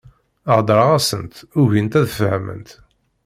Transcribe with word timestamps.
Heddreɣ-asent, 0.55 1.35
ugint 1.61 1.97
ad 1.99 2.07
fehment. 2.19 2.69